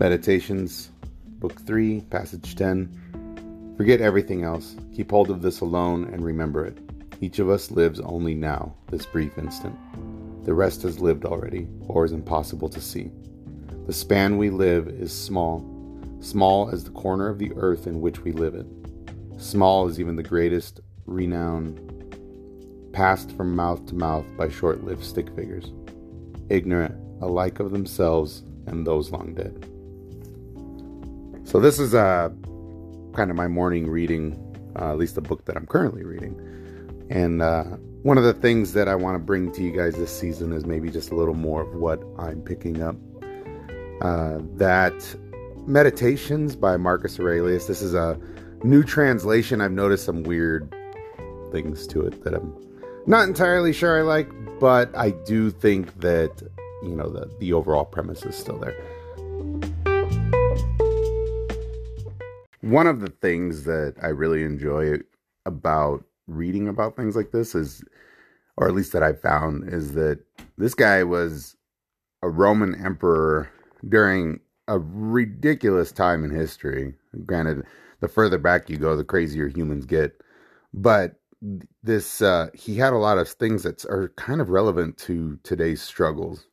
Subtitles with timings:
[0.00, 0.92] Meditations,
[1.40, 3.74] Book 3, Passage 10.
[3.76, 4.74] Forget everything else.
[4.96, 6.78] Keep hold of this alone and remember it.
[7.20, 9.76] Each of us lives only now, this brief instant.
[10.46, 13.10] The rest has lived already, or is impossible to see.
[13.86, 15.62] The span we live is small,
[16.20, 18.66] small as the corner of the earth in which we live it.
[19.36, 21.78] Small as even the greatest renown,
[22.94, 25.74] passed from mouth to mouth by short lived stick figures,
[26.48, 29.69] ignorant alike of themselves and those long dead.
[31.50, 32.28] So, this is uh,
[33.12, 34.38] kind of my morning reading,
[34.78, 36.40] uh, at least the book that I'm currently reading.
[37.10, 37.64] And uh,
[38.04, 40.64] one of the things that I want to bring to you guys this season is
[40.64, 42.94] maybe just a little more of what I'm picking up.
[44.00, 44.94] Uh, that
[45.66, 47.66] Meditations by Marcus Aurelius.
[47.66, 48.16] This is a
[48.62, 49.60] new translation.
[49.60, 50.72] I've noticed some weird
[51.50, 52.54] things to it that I'm
[53.06, 54.30] not entirely sure I like,
[54.60, 56.42] but I do think that
[56.84, 58.99] you know the the overall premise is still there.
[62.70, 64.98] One of the things that I really enjoy
[65.44, 67.82] about reading about things like this is,
[68.56, 70.20] or at least that I found, is that
[70.56, 71.56] this guy was
[72.22, 73.50] a Roman emperor
[73.88, 76.94] during a ridiculous time in history.
[77.26, 77.64] Granted,
[77.98, 80.22] the further back you go, the crazier humans get.
[80.72, 81.18] But
[81.82, 85.82] this, uh, he had a lot of things that are kind of relevant to today's
[85.82, 86.46] struggles,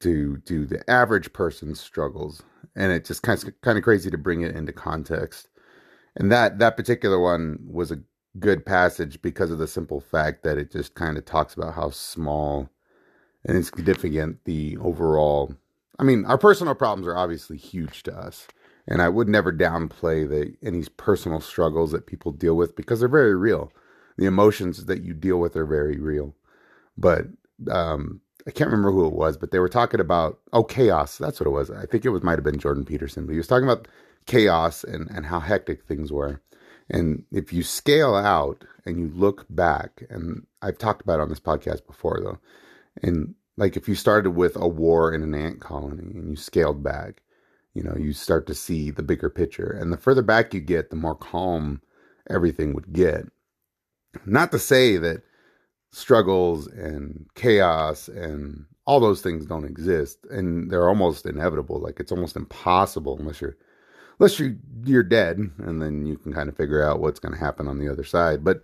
[0.00, 2.42] to do the average person's struggles,
[2.76, 5.48] and it just kind of kind of crazy to bring it into context.
[6.16, 8.00] And that that particular one was a
[8.38, 11.90] good passage because of the simple fact that it just kind of talks about how
[11.90, 12.70] small
[13.44, 15.54] and insignificant the overall
[16.00, 18.48] I mean, our personal problems are obviously huge to us.
[18.88, 23.08] And I would never downplay the any personal struggles that people deal with because they're
[23.08, 23.70] very real.
[24.16, 26.34] The emotions that you deal with are very real.
[26.96, 27.26] But
[27.70, 31.18] um, I can't remember who it was, but they were talking about oh chaos.
[31.18, 31.70] That's what it was.
[31.70, 33.88] I think it was might have been Jordan Peterson, but he was talking about
[34.26, 36.40] chaos and and how hectic things were.
[36.88, 41.28] And if you scale out and you look back, and I've talked about it on
[41.28, 42.38] this podcast before though,
[43.02, 46.82] and like if you started with a war in an ant colony and you scaled
[46.82, 47.22] back,
[47.74, 49.70] you know, you start to see the bigger picture.
[49.70, 51.82] And the further back you get, the more calm
[52.28, 53.26] everything would get.
[54.26, 55.22] Not to say that
[55.92, 61.80] struggles and chaos and all those things don't exist and they're almost inevitable.
[61.80, 63.56] Like it's almost impossible unless you're
[64.18, 67.40] unless you you're dead and then you can kind of figure out what's going to
[67.40, 68.44] happen on the other side.
[68.44, 68.62] But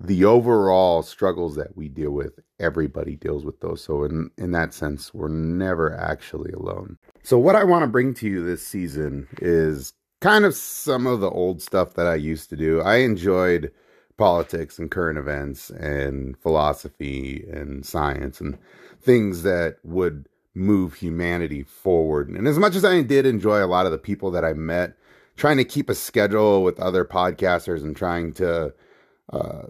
[0.00, 3.82] the overall struggles that we deal with, everybody deals with those.
[3.82, 6.98] So in in that sense, we're never actually alone.
[7.22, 11.20] So what I want to bring to you this season is kind of some of
[11.20, 12.80] the old stuff that I used to do.
[12.80, 13.72] I enjoyed
[14.18, 18.58] politics and current events and philosophy and science and
[19.00, 22.28] things that would move humanity forward.
[22.28, 24.94] And as much as I did enjoy a lot of the people that I met,
[25.36, 28.74] trying to keep a schedule with other podcasters and trying to
[29.32, 29.62] uh,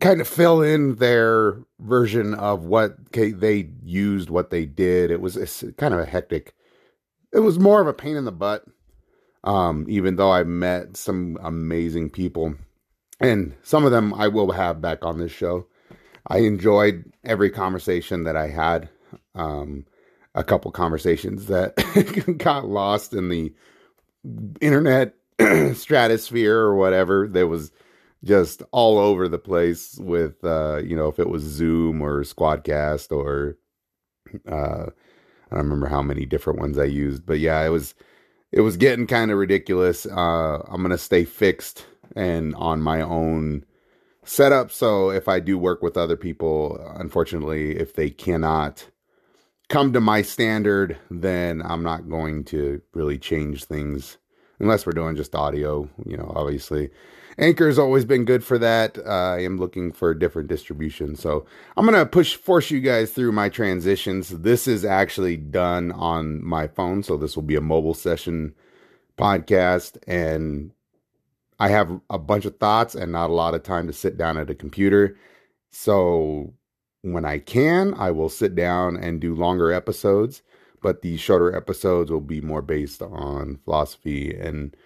[0.00, 5.10] kind of fill in their version of what they used, what they did.
[5.10, 6.52] It was kind of a hectic.
[7.32, 8.64] It was more of a pain in the butt.
[9.44, 12.56] Um, even though I met some amazing people,
[13.20, 15.66] and some of them I will have back on this show.
[16.26, 18.88] I enjoyed every conversation that I had.
[19.34, 19.86] Um,
[20.34, 21.74] a couple conversations that
[22.38, 23.52] got lost in the
[24.60, 25.14] internet
[25.74, 27.26] stratosphere or whatever.
[27.28, 27.72] There was
[28.24, 33.10] just all over the place with uh, you know if it was Zoom or Squadcast
[33.10, 33.56] or
[34.50, 34.86] uh,
[35.50, 37.94] I don't remember how many different ones I used, but yeah, it was
[38.52, 40.06] it was getting kind of ridiculous.
[40.06, 41.86] Uh, I'm gonna stay fixed
[42.16, 43.64] and on my own
[44.24, 44.70] setup.
[44.70, 48.86] So if I do work with other people, unfortunately, if they cannot
[49.68, 54.18] come to my standard, then I'm not going to really change things
[54.58, 56.90] unless we're doing just audio, you know, obviously.
[57.38, 58.98] Anchor's always been good for that.
[58.98, 61.14] Uh, I am looking for a different distribution.
[61.14, 61.46] So
[61.76, 64.30] I'm going to push, force you guys through my transitions.
[64.30, 67.04] This is actually done on my phone.
[67.04, 68.54] So this will be a mobile session
[69.16, 69.98] podcast.
[70.08, 70.72] And
[71.58, 74.36] I have a bunch of thoughts and not a lot of time to sit down
[74.36, 75.16] at a computer.
[75.70, 76.54] So
[77.02, 80.42] when I can, I will sit down and do longer episodes.
[80.80, 84.76] But the shorter episodes will be more based on philosophy and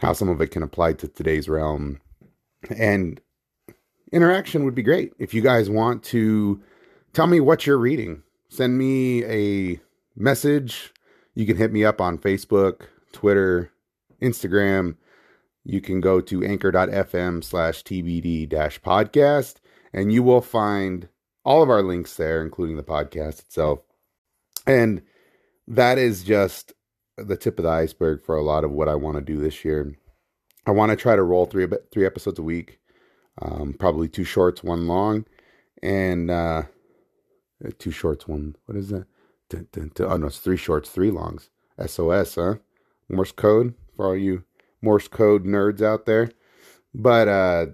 [0.00, 2.00] how some of it can apply to today's realm.
[2.76, 3.20] And
[4.12, 5.12] interaction would be great.
[5.18, 6.60] If you guys want to
[7.12, 9.80] tell me what you're reading, send me a
[10.16, 10.92] message.
[11.34, 12.82] You can hit me up on Facebook,
[13.12, 13.70] Twitter,
[14.20, 14.96] Instagram.
[15.68, 19.56] You can go to anchor.fm slash TBD dash podcast
[19.92, 21.08] and you will find
[21.44, 23.80] all of our links there, including the podcast itself.
[24.64, 25.02] And
[25.66, 26.72] that is just
[27.16, 29.64] the tip of the iceberg for a lot of what I want to do this
[29.64, 29.92] year.
[30.66, 32.78] I want to try to roll three three episodes a week,
[33.42, 35.24] um, probably two shorts, one long,
[35.82, 36.62] and uh,
[37.78, 39.06] two shorts, one what is that?
[40.00, 41.50] Oh no, it's three shorts, three longs.
[41.84, 42.54] SOS, huh?
[43.08, 44.44] Morse code for all you
[44.82, 46.30] Morse code nerds out there.
[46.94, 47.66] But uh,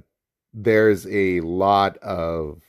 [0.53, 2.63] there's a lot of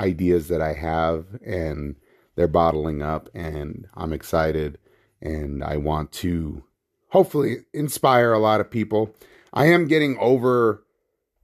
[0.00, 1.96] ideas that I have, and
[2.36, 4.78] they're bottling up, and I'm excited,
[5.20, 6.64] and I want to
[7.10, 9.14] hopefully inspire a lot of people.
[9.52, 10.84] I am getting over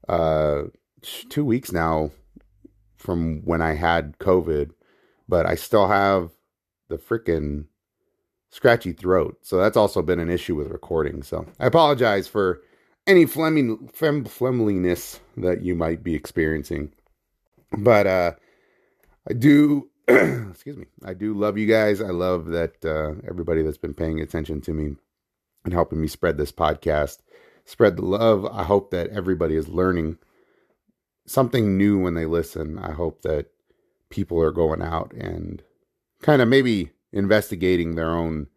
[0.08, 0.64] uh,
[1.28, 2.10] two weeks now
[2.96, 4.70] from when I had COVID,
[5.28, 6.30] but I still have
[6.88, 7.66] the freaking
[8.54, 9.36] scratchy throat.
[9.42, 11.24] So that's also been an issue with recording.
[11.24, 12.62] So I apologize for
[13.04, 16.92] any phem, phlegmliness that you might be experiencing.
[17.76, 18.32] But uh,
[19.28, 22.00] I do, excuse me, I do love you guys.
[22.00, 24.94] I love that uh, everybody that's been paying attention to me
[25.64, 27.18] and helping me spread this podcast,
[27.64, 28.46] spread the love.
[28.46, 30.18] I hope that everybody is learning
[31.26, 32.78] something new when they listen.
[32.78, 33.46] I hope that
[34.10, 35.60] people are going out and
[36.22, 38.48] kind of maybe investigating their own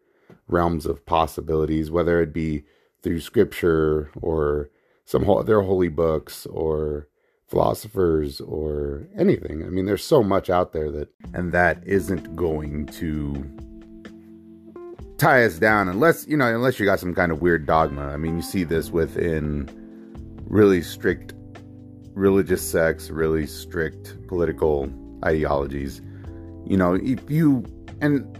[0.48, 2.64] realms of possibilities, whether it be
[3.02, 4.70] through scripture or
[5.04, 7.08] some their holy books or
[7.46, 9.64] philosophers or anything.
[9.64, 13.42] I mean, there's so much out there that, and that isn't going to
[15.16, 18.08] tie us down unless, you know, unless you got some kind of weird dogma.
[18.08, 19.70] I mean, you see this within
[20.46, 21.32] really strict
[22.12, 24.92] religious sects, really strict political
[25.24, 26.02] ideologies.
[26.66, 27.64] You know, if you,
[28.00, 28.38] and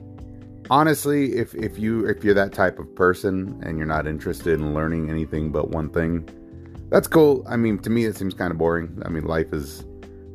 [0.70, 4.74] honestly, if if you if you're that type of person and you're not interested in
[4.74, 6.28] learning anything but one thing,
[6.90, 7.44] that's cool.
[7.48, 9.02] I mean, to me, it seems kind of boring.
[9.04, 9.84] I mean, life is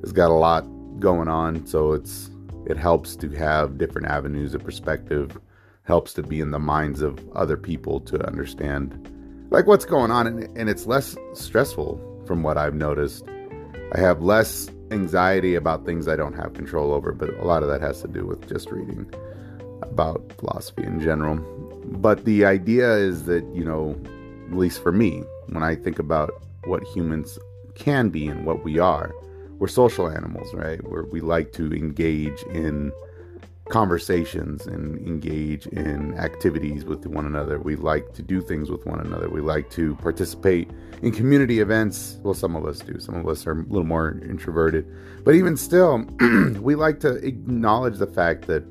[0.02, 0.62] has got a lot
[1.00, 2.30] going on, so it's
[2.66, 5.40] it helps to have different avenues of perspective.
[5.86, 9.10] Helps to be in the minds of other people to understand
[9.50, 13.26] like what's going on, and, and it's less stressful from what I've noticed.
[13.94, 17.70] I have less anxiety about things I don't have control over, but a lot of
[17.70, 19.12] that has to do with just reading
[19.82, 21.36] about philosophy in general.
[21.86, 24.00] But the idea is that, you know,
[24.50, 26.32] at least for me, when I think about
[26.66, 27.38] what humans
[27.76, 29.14] can be and what we are,
[29.60, 30.86] we're social animals, right?
[30.88, 32.92] Where we like to engage in
[33.70, 37.60] conversations and engage in activities with one another.
[37.60, 39.30] We like to do things with one another.
[39.30, 40.70] We like to participate
[41.02, 42.18] in community events.
[42.24, 43.00] Well, some of us do.
[43.00, 44.86] Some of us are a little more introverted.
[45.24, 46.06] But even still,
[46.60, 48.64] we like to acknowledge the fact that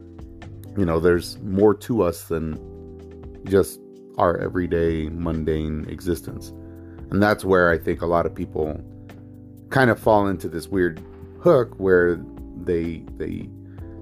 [0.76, 2.58] you know, there's more to us than
[3.44, 3.80] just
[4.19, 6.48] our everyday mundane existence.
[7.10, 8.80] And that's where I think a lot of people
[9.70, 11.00] kind of fall into this weird
[11.40, 12.20] hook where
[12.64, 13.48] they they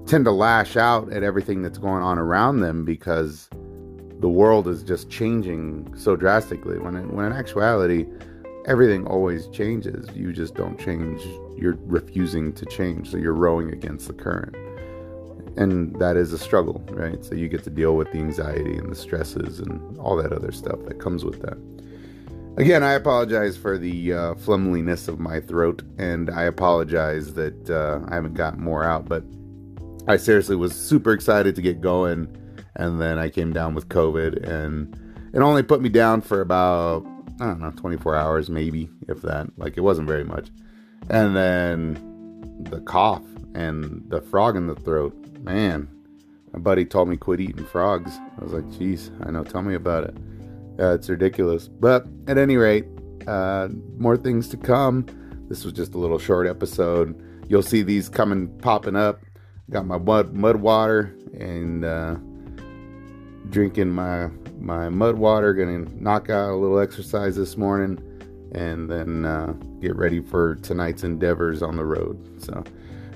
[0.05, 3.49] tend to lash out at everything that's going on around them because
[4.19, 6.77] the world is just changing so drastically.
[6.77, 8.05] When when in actuality
[8.65, 10.07] everything always changes.
[10.15, 11.21] You just don't change.
[11.57, 13.09] You're refusing to change.
[13.09, 14.55] So you're rowing against the current
[15.57, 17.23] and that is a struggle, right?
[17.23, 20.51] So you get to deal with the anxiety and the stresses and all that other
[20.51, 21.57] stuff that comes with that.
[22.57, 28.15] Again, I apologize for the uh, of my throat, and I apologize that uh, I
[28.15, 29.07] haven't got more out.
[29.07, 29.23] But
[30.07, 32.27] I seriously was super excited to get going,
[32.75, 34.93] and then I came down with COVID, and
[35.33, 37.05] it only put me down for about
[37.39, 39.47] I don't know 24 hours, maybe if that.
[39.57, 40.49] Like it wasn't very much,
[41.09, 43.23] and then the cough
[43.55, 45.87] and the frog in the throat man,
[46.53, 48.11] my buddy told me quit eating frogs.
[48.39, 49.43] I was like, geez, I know.
[49.43, 50.17] Tell me about it.
[50.79, 51.67] Uh, it's ridiculous.
[51.67, 52.85] But at any rate,
[53.27, 55.05] uh, more things to come.
[55.47, 57.21] This was just a little short episode.
[57.47, 59.21] You'll see these coming popping up.
[59.69, 62.15] Got my mud mud water and uh,
[63.49, 64.29] drinking my
[64.59, 65.53] my mud water.
[65.53, 67.99] Gonna knock out a little exercise this morning,
[68.53, 72.41] and then uh, get ready for tonight's endeavors on the road.
[72.41, 72.63] So,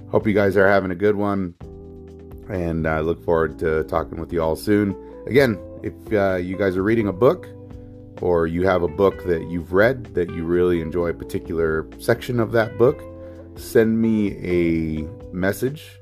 [0.10, 1.55] hope you guys are having a good one
[2.49, 4.95] and I look forward to talking with you all soon.
[5.27, 7.47] Again, if uh, you guys are reading a book
[8.21, 12.39] or you have a book that you've read that you really enjoy a particular section
[12.39, 13.01] of that book,
[13.55, 15.01] send me a
[15.33, 15.99] message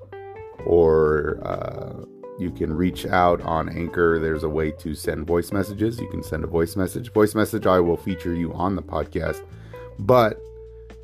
[0.65, 2.05] or uh,
[2.39, 4.19] you can reach out on Anchor.
[4.19, 5.99] There's a way to send voice messages.
[5.99, 7.11] You can send a voice message.
[7.11, 9.43] Voice message, I will feature you on the podcast.
[9.99, 10.41] But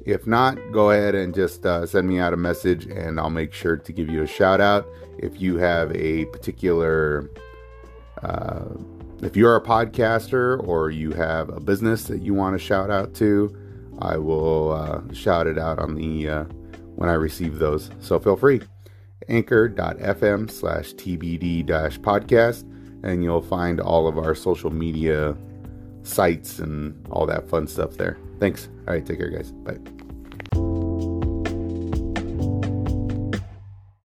[0.10, 3.54] if not, go ahead and just uh, send me out a message and I'll make
[3.54, 4.88] sure to give you a shout out.
[5.18, 7.30] If you have a particular,
[8.24, 8.66] uh,
[9.22, 13.14] if you're a podcaster or you have a business that you want to shout out
[13.16, 13.56] to,
[14.00, 16.44] I will uh, shout it out on the uh,
[16.96, 17.90] when I receive those.
[18.00, 18.62] So feel free.
[19.28, 22.64] Anchor.fm slash TBD dash podcast.
[23.04, 25.38] and you'll find all of our social media
[26.04, 28.18] sites and all that fun stuff there.
[28.40, 28.70] Thanks.
[28.88, 29.52] All right, take care, guys.
[29.52, 29.78] Bye.